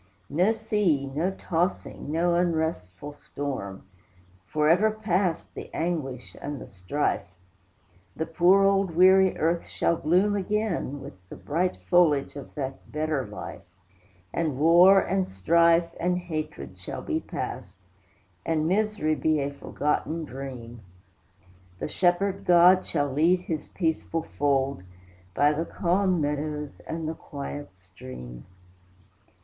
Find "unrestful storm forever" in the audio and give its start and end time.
2.33-4.89